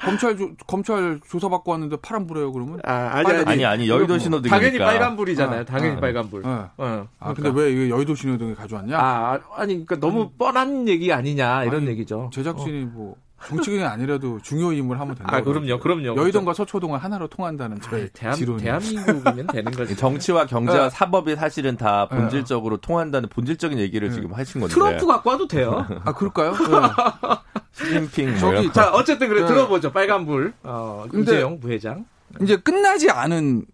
검찰 0.00 0.36
조, 0.36 0.50
검찰 0.66 1.20
조사받고 1.28 1.70
왔는데 1.70 1.96
파란불이에요 1.96 2.52
그러면? 2.52 2.80
아 2.84 2.92
아니 3.12 3.30
아니 3.30 3.44
아니, 3.44 3.64
아니 3.64 3.88
여의도 3.88 4.18
신호등 4.18 4.50
당연히 4.50 4.78
빨간불이잖아요. 4.78 5.60
어, 5.60 5.64
당연히 5.64 5.96
어, 5.96 6.00
빨간불. 6.00 6.46
어. 6.46 6.70
어. 6.76 7.08
아 7.18 7.32
그러니까. 7.32 7.42
근데 7.42 7.60
왜 7.60 7.72
이거 7.72 7.96
여의도 7.96 8.14
신호등을 8.14 8.54
가져왔냐? 8.54 8.98
아 8.98 9.38
아니 9.56 9.84
그러니까 9.84 9.96
너무 9.96 10.22
음. 10.22 10.28
뻔한 10.38 10.88
얘기 10.88 11.12
아니냐 11.12 11.64
이런 11.64 11.82
아니, 11.82 11.88
얘기죠. 11.88 12.30
제작진이 12.32 12.84
뭐 12.86 13.16
정치인이 13.46 13.84
아니라도 13.84 14.40
중요 14.42 14.72
인물 14.72 14.98
하면 14.98 15.14
된다. 15.14 15.36
아, 15.36 15.40
그럼요, 15.40 15.78
그럼요. 15.78 16.16
여의도과 16.16 16.54
서초동을 16.54 16.98
하나로 16.98 17.28
통한다는 17.28 17.80
저희 17.80 18.04
아, 18.04 18.08
대한, 18.12 18.34
지론. 18.34 18.58
대한민국이면 18.58 19.46
되는 19.46 19.72
거죠. 19.72 19.94
정치와 19.96 20.46
경제와 20.46 20.88
네. 20.88 20.90
사법이 20.90 21.36
사실은 21.36 21.76
다 21.76 22.08
네. 22.10 22.16
본질적으로 22.18 22.76
네. 22.78 22.80
통한다는 22.86 23.28
본질적인 23.28 23.78
얘기를 23.78 24.08
네. 24.08 24.14
지금 24.14 24.34
하신 24.34 24.60
건데. 24.60 24.74
트럼프 24.74 25.06
갖고 25.06 25.30
와도 25.30 25.46
돼요. 25.46 25.86
아, 26.04 26.12
그럴까요? 26.12 26.52
시진핑. 27.72 28.36
저기, 28.38 28.72
자, 28.72 28.90
어쨌든 28.92 29.28
그래, 29.28 29.42
네. 29.42 29.46
들어보죠. 29.46 29.92
빨간불. 29.92 30.54
어, 30.62 31.04
이재용 31.14 31.60
부회장. 31.60 32.06
이제 32.40 32.56
끝나지 32.56 33.10
않은 33.10 33.66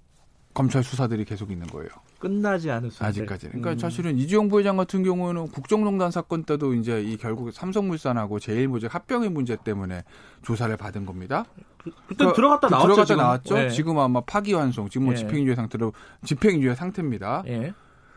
검찰 0.53 0.85
수사들이 0.85 1.25
계속 1.25 1.51
있는 1.51 1.67
거예요. 1.67 1.89
끝나지 2.19 2.71
않은 2.71 2.89
수사 2.91 3.07
아직까지는. 3.07 3.61
그러니까 3.61 3.73
음. 3.73 3.79
사실은 3.79 4.17
이재용 4.17 4.49
부회장 4.49 4.77
같은 4.77 5.03
경우는 5.03 5.49
국정농단 5.49 6.11
사건 6.11 6.45
때도 6.45 6.73
이제 6.75 7.03
이 7.03 7.19
결국 7.19 7.53
삼성물산하고 7.53 8.39
제일모직 8.39 8.95
합병의 8.95 9.29
문제 9.31 9.57
때문에 9.57 10.05
조사를 10.43 10.75
받은 10.77 11.05
겁니다. 11.05 11.45
그, 11.83 11.91
그때 12.09 12.25
그, 12.25 12.33
들어갔다 12.33 12.69
그 12.69 12.73
나왔죠. 12.73 12.87
들어갔다 12.87 13.05
지금? 13.05 13.23
나왔죠. 13.23 13.55
네. 13.57 13.71
지금 13.71 13.99
아마 13.99 14.21
파기환송, 14.23 14.89
지금 14.89 15.07
뭐 15.07 15.15
네. 15.15 15.21
집행유예 15.21 15.55
상태로 15.55 15.93
집행유예 16.25 16.75
상태입니다. 16.77 17.43
네. 17.45 17.75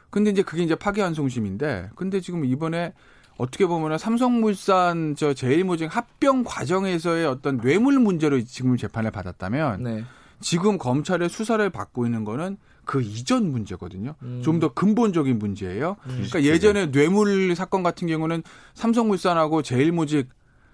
근데 0.10 0.30
이제 0.30 0.42
그게 0.42 0.64
이제 0.64 0.76
파기환송심인데, 0.76 1.90
근데 1.96 2.22
지금 2.22 2.46
이번에 2.46 2.94
어떻게 3.38 3.66
보면은 3.66 3.98
삼성물산 3.98 5.16
저 5.16 5.34
제일모직 5.34 5.96
합병 5.96 6.44
과정에서의 6.44 7.26
어떤 7.26 7.60
뇌물 7.60 8.00
문제로 8.00 8.42
지금 8.44 8.76
재판을 8.78 9.12
받았다면. 9.12 9.84
네. 9.84 10.04
지금 10.40 10.78
검찰의 10.78 11.30
수사를 11.30 11.68
받고 11.70 12.06
있는 12.06 12.24
거는 12.24 12.58
그 12.86 13.02
이전 13.02 13.52
문제거든요. 13.52 14.16
음. 14.22 14.42
좀더 14.44 14.74
근본적인 14.74 15.38
문제예요. 15.40 15.98
음. 16.06 16.12
그러니까 16.12 16.44
예전에 16.44 16.92
뇌물 16.92 17.56
사건 17.56 17.84
같은 17.84 18.08
경우는 18.08 18.44
삼성물산하고 18.76 19.62
제일모직 19.62 20.30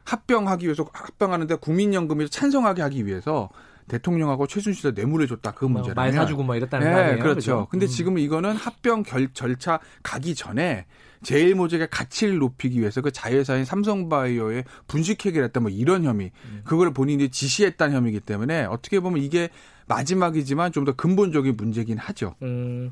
합병하기 0.06 0.66
위해서 0.66 0.86
합병하는데 0.94 1.56
국민연금에서 1.56 2.30
찬성하게 2.30 2.82
하기 2.84 3.06
위해서 3.06 3.50
대통령하고 3.88 4.48
최순실에 4.48 4.92
뇌물을 4.92 5.28
줬다 5.28 5.52
그뭐 5.52 5.72
문제라면 5.72 5.96
말 5.96 6.14
사주고 6.14 6.44
뭐 6.44 6.56
이랬다는 6.56 6.88
네, 6.88 6.94
거 6.94 7.00
아니에요? 7.00 7.20
그렇죠. 7.20 7.46
그렇죠? 7.46 7.68
근데 7.70 7.86
음. 7.86 7.88
지금 7.88 8.18
이거는 8.18 8.56
합병 8.56 9.04
결, 9.04 9.34
절차 9.34 9.80
가기 10.04 10.36
전에 10.36 10.86
제일 11.24 11.56
모직의 11.56 11.90
가치를 11.90 12.38
높이기 12.38 12.80
위해서 12.80 13.02
그 13.02 13.12
자회사인 13.12 13.66
삼성바이오에 13.66 14.66
분식회계를 14.88 15.48
했다 15.48 15.60
뭐 15.60 15.72
이런 15.72 16.04
혐의 16.04 16.32
음. 16.46 16.62
그걸 16.66 16.94
본인이 16.94 17.30
지시했다는 17.30 17.96
혐의이기 17.96 18.20
때문에 18.20 18.66
어떻게 18.66 19.00
보면 19.00 19.24
이게 19.24 19.50
마지막이지만 19.88 20.72
좀 20.72 20.84
더 20.84 20.94
근본적인 20.94 21.56
문제긴 21.56 21.98
하죠. 21.98 22.36
음. 22.42 22.92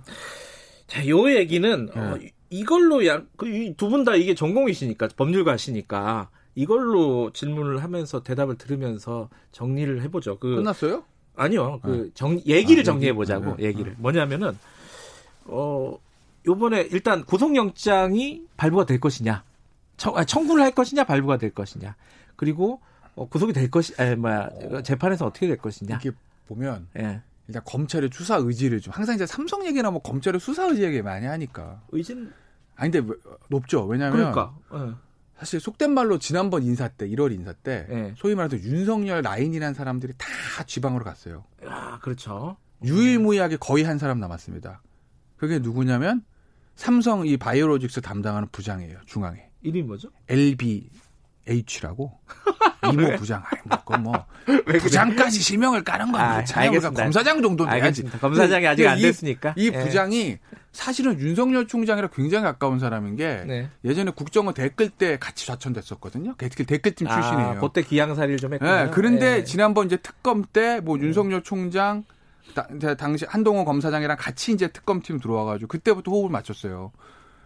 자, 0.88 1.07
요 1.07 1.29
얘기는 1.29 1.85
네. 1.85 2.00
어, 2.00 2.17
이걸로 2.50 3.00
그 3.38 3.73
두분 3.77 4.03
다 4.03 4.15
이게 4.15 4.35
전공이시니까 4.35 5.09
법률가시니까 5.15 6.29
이걸로 6.55 7.31
질문을 7.31 7.81
하면서 7.83 8.23
대답을 8.23 8.57
들으면서 8.57 9.29
정리를 9.51 10.01
해보죠. 10.03 10.38
그 10.39 10.57
끝났어요? 10.57 11.03
아니요. 11.35 11.79
그 11.81 11.89
네. 11.89 12.11
정, 12.13 12.39
얘기를 12.45 12.81
아, 12.81 12.83
정리해 12.83 13.13
보자고. 13.13 13.55
네. 13.55 13.65
얘기를 13.67 13.95
뭐냐면은 13.97 14.57
어 15.45 15.97
요번에 16.45 16.81
일단 16.91 17.24
구속영장이 17.24 18.48
발부가 18.57 18.86
될 18.86 19.00
것이냐, 19.00 19.43
청, 19.98 20.17
아, 20.17 20.24
청구를 20.24 20.63
할 20.63 20.71
것이냐, 20.71 21.03
발부가 21.03 21.38
될 21.38 21.51
것이냐, 21.51 21.95
그리고 22.36 22.81
어, 23.15 23.27
구속이 23.27 23.53
될 23.53 23.69
것이, 23.69 23.93
에, 24.00 24.15
뭐야, 24.15 24.50
어. 24.71 24.81
재판에서 24.81 25.25
어떻게 25.25 25.48
될 25.48 25.57
것이냐. 25.57 25.98
이게 25.98 26.12
보면 26.48 26.88
예. 26.98 27.21
일단 27.48 27.63
검찰의 27.65 28.10
수사 28.13 28.38
의지를 28.38 28.79
좀 28.79 28.93
항상 28.93 29.15
이제 29.15 29.25
삼성 29.25 29.65
얘기나 29.65 29.91
뭐 29.91 30.01
검찰의 30.01 30.39
수사 30.39 30.65
의지 30.65 30.83
얘기 30.83 31.01
많이 31.01 31.25
하니까. 31.25 31.81
의진 31.91 32.31
아니 32.75 32.91
근데 32.91 33.13
높죠. 33.50 33.86
왜냐하면 33.86 34.31
그러니까. 34.31 34.55
예. 34.74 34.93
사실 35.38 35.60
속된 35.60 35.91
말로 35.91 36.19
지난번 36.19 36.63
인사 36.63 36.88
때 36.88 37.07
1월 37.07 37.33
인사 37.33 37.51
때 37.51 37.88
예. 37.89 38.13
소위 38.15 38.36
말해서 38.36 38.63
윤석열 38.63 39.21
라인이라는 39.21 39.74
사람들이 39.74 40.13
다 40.17 40.63
지방으로 40.65 41.03
갔어요. 41.03 41.43
아 41.65 42.00
그렇죠. 42.00 42.57
유일무이하게 42.83 43.57
거의 43.57 43.83
한 43.83 43.98
사람 43.98 44.19
남았습니다. 44.19 44.81
그게 45.38 45.60
누구냐면 45.60 46.24
삼성 46.75 47.25
이 47.27 47.37
바이오로직스 47.37 48.01
담당하는 48.01 48.47
부장이에요. 48.51 48.97
중앙에. 49.05 49.49
이름이 49.61 49.83
뭐죠? 49.83 50.09
LBH라고. 50.29 52.11
이모 52.91 53.15
부장. 53.15 53.43
아이 53.45 53.59
뭐 53.63 53.77
그건 53.79 54.03
뭐 54.03 54.25
부장까지 54.79 55.39
실명을 55.39 55.83
까는 55.83 56.11
건 56.11 56.19
아, 56.19 56.43
알겠습니다. 56.55 57.03
검사장 57.03 57.41
정도 57.43 57.65
돼야지. 57.65 58.03
검사장이 58.03 58.65
아직 58.65 58.87
안 58.87 58.97
됐으니까. 58.99 59.53
이, 59.55 59.65
이 59.65 59.67
예. 59.67 59.83
부장이 59.83 60.39
사실은 60.71 61.19
윤석열 61.19 61.67
총장이랑 61.67 62.09
굉장히 62.15 62.43
가까운 62.45 62.79
사람인 62.79 63.17
게 63.17 63.43
네. 63.45 63.69
예전에 63.85 64.11
국정원 64.15 64.55
댓글 64.55 64.89
때 64.89 65.19
같이 65.19 65.45
좌천됐었거든요. 65.45 66.33
댓글 66.39 66.65
댓글팀 66.65 67.07
아, 67.07 67.13
출신이에요. 67.21 67.59
그때 67.61 67.83
기양살이를 67.83 68.37
좀 68.39 68.53
했고. 68.53 68.65
네, 68.65 68.89
그런데 68.91 69.35
네. 69.37 69.43
지난번 69.43 69.85
이제 69.85 69.97
특검 69.97 70.43
때 70.51 70.79
뭐 70.81 70.97
윤석열 70.97 71.43
총장 71.43 72.03
당시 72.98 73.25
한동훈 73.27 73.65
검사장이랑 73.65 74.17
같이 74.19 74.51
이제 74.51 74.67
특검팀 74.67 75.19
들어와가지고 75.19 75.67
그때부터 75.67 76.12
호흡을 76.12 76.29
맞췄어요. 76.31 76.91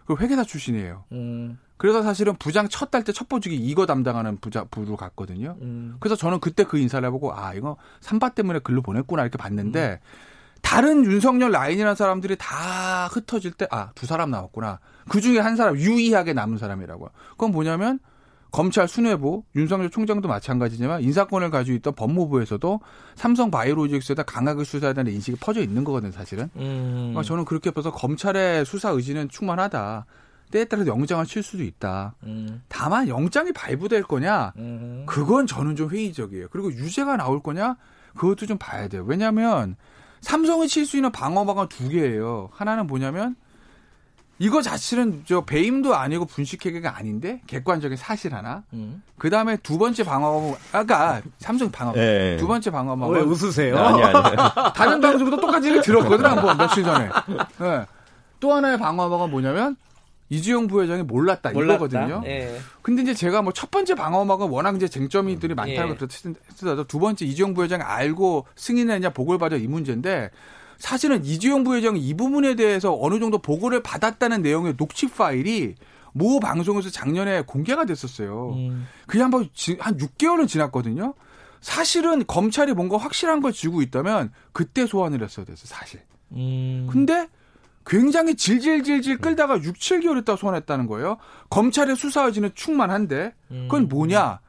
그 0.06 0.16
회계사 0.18 0.44
출신이에요. 0.44 1.04
음. 1.12 1.58
그래서 1.76 2.02
사실은 2.02 2.34
부장 2.36 2.68
첫 2.68 2.90
달때첫 2.90 3.28
보직이 3.28 3.56
이거 3.56 3.86
담당하는 3.86 4.38
부자 4.38 4.64
부로 4.64 4.96
갔거든요. 4.96 5.56
음. 5.60 5.96
그래서 6.00 6.16
저는 6.16 6.40
그때 6.40 6.64
그 6.64 6.78
인사를 6.78 7.06
해보고 7.06 7.34
아 7.34 7.52
이거 7.54 7.76
삼바 8.00 8.30
때문에 8.30 8.60
글로 8.60 8.82
보냈구나 8.82 9.22
이렇게 9.22 9.36
봤는데 9.36 10.00
음. 10.02 10.58
다른 10.62 11.04
윤석열 11.04 11.50
라인이라는 11.52 11.94
사람들이 11.94 12.36
다 12.38 13.06
흩어질 13.08 13.52
때 13.52 13.66
아 13.70 13.90
두 13.94 14.06
사람 14.06 14.30
나왔구나. 14.30 14.80
그 15.08 15.20
중에 15.20 15.38
한 15.38 15.54
사람 15.56 15.76
유의하게 15.76 16.32
남은 16.32 16.58
사람이라고. 16.58 17.08
그건 17.32 17.52
뭐냐면 17.52 17.98
검찰 18.56 18.88
순회부 18.88 19.42
윤석열 19.54 19.90
총장도 19.90 20.28
마찬가지지만 20.28 21.02
인사권을 21.02 21.50
가지고 21.50 21.76
있던 21.76 21.94
법무부에서도 21.94 22.80
삼성 23.14 23.50
바이오로직스에다 23.50 24.22
강하게 24.22 24.64
수사해야 24.64 24.94
되는 24.94 25.12
인식이 25.12 25.36
퍼져 25.42 25.60
있는 25.60 25.84
거거든요, 25.84 26.10
사실은. 26.10 26.48
음. 26.56 27.10
그러니까 27.10 27.22
저는 27.22 27.44
그렇게 27.44 27.70
봐서 27.70 27.92
검찰의 27.92 28.64
수사 28.64 28.88
의지는 28.88 29.28
충만하다. 29.28 30.06
때에 30.52 30.64
따라서 30.64 30.88
영장을 30.88 31.22
칠 31.26 31.42
수도 31.42 31.64
있다. 31.64 32.14
음. 32.22 32.62
다만 32.68 33.08
영장이 33.08 33.52
발부될 33.52 34.04
거냐, 34.04 34.54
음. 34.56 35.04
그건 35.06 35.46
저는 35.46 35.76
좀 35.76 35.90
회의적이에요. 35.90 36.48
그리고 36.50 36.72
유죄가 36.72 37.18
나올 37.18 37.42
거냐, 37.42 37.76
그것도 38.16 38.46
좀 38.46 38.56
봐야 38.56 38.88
돼요. 38.88 39.04
왜냐하면 39.06 39.76
삼성이 40.22 40.66
칠 40.66 40.86
수 40.86 40.96
있는 40.96 41.12
방어방어 41.12 41.68
두 41.68 41.90
개예요. 41.90 42.48
하나는 42.52 42.86
뭐냐면 42.86 43.36
이거 44.38 44.60
자체는 44.60 45.22
저 45.26 45.44
배임도 45.46 45.94
아니고 45.94 46.26
분식회계가 46.26 46.96
아닌데 46.96 47.40
객관적인 47.46 47.96
사실 47.96 48.34
하나. 48.34 48.64
음. 48.74 49.02
그 49.16 49.30
다음에 49.30 49.56
두 49.58 49.78
번째 49.78 50.04
방어방어 50.04 50.56
아까 50.72 51.22
삼성 51.38 51.70
방어 51.70 51.92
네. 51.92 52.36
두 52.36 52.46
번째 52.46 52.70
방어방어 52.70 53.10
왜 53.12 53.20
웃으세요? 53.22 53.78
아니 53.78 54.02
아니. 54.02 54.36
다른 54.76 55.00
방송도 55.00 55.40
똑같이 55.40 55.80
들었거든 55.80 56.26
한번 56.26 56.58
며칠 56.58 56.84
전에. 56.84 57.08
네. 57.58 57.86
또 58.38 58.52
하나의 58.52 58.78
방어방어 58.78 59.28
뭐냐면 59.28 59.76
이주영 60.28 60.66
부회장이 60.66 61.04
몰랐다, 61.04 61.52
몰랐다? 61.52 61.74
이거거든요. 61.86 62.20
예. 62.26 62.58
근데 62.82 63.02
이제 63.02 63.14
제가 63.14 63.42
뭐 63.42 63.52
첫 63.54 63.70
번째 63.70 63.94
방어막은 63.94 64.48
워낙 64.48 64.74
이제 64.76 64.88
쟁점이들이 64.88 65.54
음. 65.54 65.56
많다고 65.56 65.92
예. 65.92 65.94
그랬더라도 65.94 66.84
두 66.84 66.98
번째 66.98 67.24
이주영 67.24 67.54
부회장이 67.54 67.82
알고 67.82 68.46
승인했냐 68.56 69.10
보고를 69.10 69.38
받아 69.38 69.56
이 69.56 69.66
문제인데 69.68 70.30
사실은 70.78 71.24
이주영 71.24 71.64
부회장이 71.64 72.00
이 72.00 72.14
부분에 72.14 72.54
대해서 72.54 72.96
어느 73.00 73.18
정도 73.18 73.38
보고를 73.38 73.82
받았다는 73.82 74.42
내용의 74.42 74.76
녹취 74.76 75.08
파일이 75.08 75.74
모 76.12 76.40
방송에서 76.40 76.90
작년에 76.90 77.42
공개가 77.42 77.84
됐었어요. 77.84 78.54
음. 78.54 78.86
그게 79.06 79.22
한번 79.22 79.48
한 79.78 79.96
6개월은 79.96 80.48
지났거든요. 80.48 81.14
사실은 81.60 82.24
검찰이 82.26 82.72
뭔가 82.72 82.96
확실한 82.96 83.40
걸 83.40 83.52
쥐고 83.52 83.82
있다면 83.82 84.32
그때 84.52 84.86
소환을 84.86 85.22
했어야 85.22 85.44
됐어, 85.44 85.66
사실. 85.66 86.00
음. 86.32 86.86
근데 86.90 87.28
굉장히 87.84 88.34
질질질질 88.34 89.18
끌다가 89.18 89.60
6, 89.62 89.76
7개월 89.76 90.20
있다 90.20 90.36
소환했다는 90.36 90.86
거예요. 90.86 91.18
검찰의 91.50 91.96
수사 91.96 92.24
의지는 92.24 92.50
충만한데 92.54 93.32
그건 93.48 93.82
음. 93.82 93.88
뭐냐? 93.88 94.40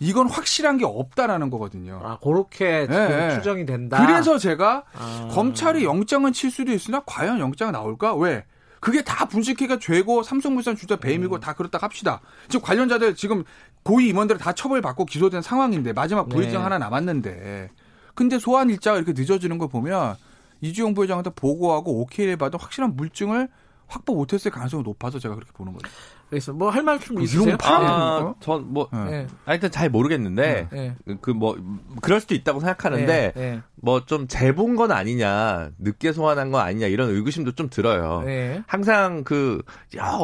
이건 0.00 0.28
확실한 0.28 0.78
게 0.78 0.86
없다라는 0.86 1.50
거거든요. 1.50 2.00
아, 2.02 2.18
그렇게 2.22 2.86
네. 2.88 3.34
추정이 3.34 3.66
된다. 3.66 4.04
그래서 4.04 4.38
제가 4.38 4.84
아. 4.94 5.28
검찰이 5.30 5.84
영장은 5.84 6.32
칠 6.32 6.50
수도 6.50 6.72
있으나 6.72 7.02
과연 7.04 7.38
영장은 7.38 7.72
나올까? 7.72 8.14
왜? 8.16 8.44
그게 8.80 9.02
다 9.02 9.26
분식회가 9.26 9.78
죄고 9.78 10.22
삼성물산 10.22 10.74
주자 10.74 10.96
배임이고 10.96 11.36
음. 11.36 11.40
다 11.40 11.52
그렇다 11.52 11.76
합시다. 11.78 12.22
지금 12.48 12.64
관련자들 12.64 13.14
지금 13.14 13.44
고위 13.82 14.08
임원들 14.08 14.38
다 14.38 14.52
처벌받고 14.54 15.04
기소된 15.04 15.42
상황인데 15.42 15.92
마지막 15.92 16.30
부의정 16.30 16.60
네. 16.60 16.62
하나 16.62 16.78
남았는데 16.78 17.68
근데 18.14 18.38
소환 18.38 18.70
일자가 18.70 18.96
이렇게 18.96 19.12
늦어지는 19.12 19.58
걸 19.58 19.68
보면 19.68 20.16
이주영 20.62 20.94
부회장한테 20.94 21.30
보고하고 21.36 22.00
오케이를 22.00 22.38
받은 22.38 22.58
확실한 22.58 22.96
물증을 22.96 23.48
확보 23.86 24.14
못했을 24.14 24.50
가능성이 24.50 24.82
높아서 24.82 25.18
제가 25.18 25.34
그렇게 25.34 25.52
보는 25.52 25.74
거죠. 25.74 25.90
그래서 26.30 26.52
뭐 26.52 26.70
할 26.70 26.84
말씀 26.84 27.16
그 27.16 27.24
있으세요? 27.24 27.56
아, 27.62 28.34
전뭐 28.40 28.88
네. 28.92 29.26
하여튼 29.44 29.70
잘 29.70 29.90
모르겠는데 29.90 30.68
네. 30.70 30.94
그뭐 31.20 31.56
그럴 32.00 32.20
수도 32.20 32.34
있다고 32.36 32.60
생각하는데 32.60 33.06
네. 33.06 33.32
네. 33.34 33.60
뭐좀 33.74 34.28
재본 34.28 34.76
건 34.76 34.92
아니냐 34.92 35.70
늦게 35.78 36.12
소환한 36.12 36.52
건 36.52 36.60
아니냐 36.62 36.86
이런 36.86 37.10
의구심도 37.10 37.52
좀 37.52 37.68
들어요. 37.68 38.22
네. 38.24 38.62
항상 38.66 39.24
그 39.24 39.60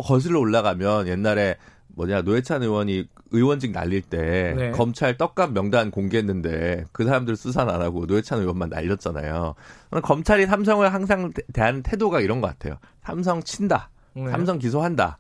거슬러 0.05 0.39
올라가면 0.39 1.09
옛날에 1.09 1.57
뭐냐 1.89 2.23
노회찬 2.23 2.63
의원이 2.63 3.09
의원직 3.33 3.73
날릴 3.73 4.03
때 4.03 4.55
네. 4.57 4.71
검찰 4.71 5.17
떡값 5.17 5.53
명단 5.53 5.91
공개했는데 5.91 6.85
그 6.93 7.05
사람들 7.05 7.35
수사는 7.35 7.73
안 7.75 7.83
하고 7.83 8.07
노회찬 8.07 8.39
의원만 8.39 8.69
날렸잖아요. 8.69 9.57
검찰이 10.03 10.47
삼성을 10.47 10.95
항상 10.95 11.33
대하는 11.53 11.83
태도가 11.83 12.21
이런 12.21 12.41
것 12.41 12.47
같아요. 12.47 12.77
삼성 13.03 13.43
친다. 13.43 13.91
네. 14.15 14.31
삼성 14.31 14.59
기소한다. 14.59 15.19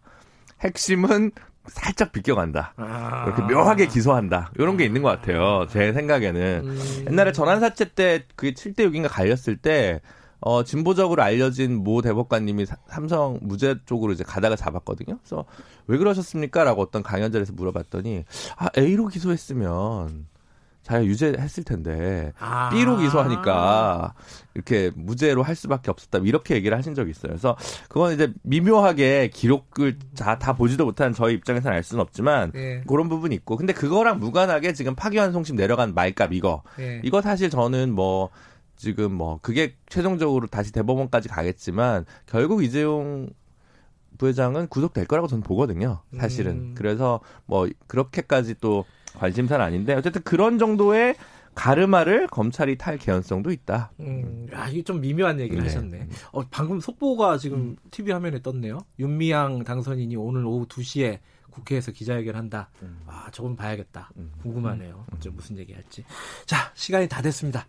핵심은 0.60 1.32
살짝 1.68 2.12
비껴간다. 2.12 2.74
아. 2.76 3.24
이렇게 3.26 3.42
묘하게 3.52 3.86
기소한다. 3.86 4.52
이런 4.56 4.76
게 4.76 4.84
있는 4.84 5.02
것 5.02 5.08
같아요. 5.08 5.66
제 5.70 5.92
생각에는. 5.92 6.62
음. 6.64 7.04
옛날에 7.10 7.32
전환사채 7.32 7.94
때 7.94 8.24
그게 8.36 8.52
7대 8.52 8.80
6인가 8.90 9.08
갈렸을 9.10 9.56
때 9.56 10.00
어, 10.40 10.62
진보적으로 10.62 11.22
알려진 11.22 11.82
모 11.82 12.02
대법관님이 12.02 12.66
삼성 12.88 13.38
무죄 13.42 13.76
쪽으로 13.86 14.12
이제 14.12 14.22
가다가 14.22 14.54
잡았거든요. 14.54 15.18
그래서 15.18 15.44
왜 15.86 15.98
그러셨습니까? 15.98 16.62
라고 16.62 16.82
어떤 16.82 17.02
강연자에서 17.02 17.52
물어봤더니, 17.54 18.24
아, 18.56 18.68
A로 18.76 19.08
기소했으면 19.08 20.26
자기가 20.86 21.04
유죄했을 21.04 21.64
텐데, 21.64 22.32
아. 22.38 22.70
B로 22.70 22.96
기소하니까 22.98 24.14
이렇게 24.54 24.92
무죄로 24.94 25.42
할 25.42 25.56
수밖에 25.56 25.90
없었다. 25.90 26.18
이렇게 26.18 26.54
얘기를 26.54 26.78
하신 26.78 26.94
적이 26.94 27.10
있어요. 27.10 27.30
그래서 27.30 27.56
그건 27.88 28.14
이제 28.14 28.32
미묘하게 28.42 29.30
기록을 29.34 29.98
다, 30.16 30.38
다 30.38 30.54
보지도 30.54 30.84
못한 30.84 31.12
저희 31.12 31.34
입장에서는 31.34 31.76
알 31.76 31.82
수는 31.82 32.00
없지만, 32.02 32.52
예. 32.54 32.82
그런 32.86 33.08
부분이 33.08 33.34
있고. 33.34 33.56
근데 33.56 33.72
그거랑 33.72 34.20
무관하게 34.20 34.74
지금 34.74 34.94
파기환송심 34.94 35.56
내려간 35.56 35.92
말값 35.92 36.32
이거. 36.32 36.62
예. 36.78 37.00
이거 37.02 37.20
사실 37.20 37.50
저는 37.50 37.92
뭐, 37.92 38.30
지금 38.76 39.12
뭐 39.12 39.40
그게 39.42 39.74
최종적으로 39.88 40.46
다시 40.46 40.70
대법원까지 40.70 41.28
가겠지만 41.28 42.04
결국 42.26 42.62
이재용 42.62 43.30
부회장은 44.18 44.68
구속될 44.68 45.06
거라고 45.06 45.26
저는 45.26 45.42
보거든요. 45.42 46.02
사실은. 46.16 46.52
음. 46.52 46.74
그래서 46.76 47.20
뭐 47.46 47.68
그렇게까지 47.86 48.56
또 48.60 48.84
관심사는 49.16 49.64
아닌데 49.64 49.94
어쨌든 49.94 50.22
그런 50.22 50.58
정도의 50.58 51.16
가르마를 51.54 52.26
검찰이 52.28 52.76
탈 52.76 52.98
개연성도 52.98 53.50
있다. 53.50 53.90
음, 54.00 54.46
야, 54.52 54.68
이게 54.68 54.82
좀 54.82 55.00
미묘한 55.00 55.40
얘기를 55.40 55.62
네. 55.62 55.68
하셨네. 55.68 56.08
어, 56.32 56.42
방금 56.50 56.80
속보가 56.80 57.38
지금 57.38 57.58
음. 57.58 57.76
TV 57.90 58.12
화면에 58.12 58.42
떴네요. 58.42 58.80
윤미향 58.98 59.64
당선인이 59.64 60.14
오늘 60.16 60.44
오후 60.44 60.66
2시에 60.66 61.18
국회에서 61.50 61.92
기자회견 61.92 62.36
한다. 62.36 62.68
음. 62.82 63.00
아, 63.06 63.30
저건 63.32 63.56
봐야겠다. 63.56 64.10
음. 64.18 64.32
궁금하네요. 64.42 65.06
어째 65.14 65.30
무슨 65.30 65.56
얘기 65.56 65.72
할지. 65.72 66.04
자, 66.44 66.70
시간이 66.74 67.08
다 67.08 67.22
됐습니다. 67.22 67.66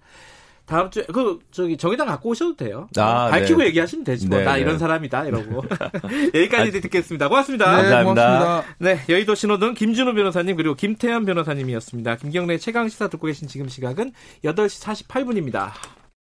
다음 0.67 0.91
주에 0.91 1.05
그 1.11 1.39
저기 1.49 1.77
정의당 1.77 2.07
갖고 2.07 2.29
오셔도 2.29 2.55
돼요. 2.57 2.89
아, 2.97 3.29
밝히고 3.29 3.61
네. 3.61 3.67
얘기하시면 3.67 4.03
되지 4.03 4.27
뭐. 4.27 4.37
네, 4.37 4.43
나 4.43 4.55
네. 4.55 4.61
이런 4.61 4.77
사람이다 4.77 5.25
이러고. 5.25 5.63
여기까지 6.35 6.77
아, 6.77 6.81
듣겠습니다. 6.81 7.29
고맙습니다. 7.29 7.65
네, 7.77 7.83
감사합니다. 7.83 8.03
고맙습니다. 8.03 8.75
네, 8.79 8.99
여의도 9.07 9.33
신호등 9.33 9.73
김준호 9.75 10.13
변호사님 10.13 10.57
그리고 10.57 10.75
김태현 10.75 11.25
변호사님이었습니다. 11.25 12.17
김경래 12.17 12.57
최강 12.57 12.89
시사 12.89 13.07
듣고 13.07 13.27
계신 13.27 13.47
지금 13.47 13.69
시각은 13.69 14.11
8시 14.43 15.05
48분입니다. 15.07 15.71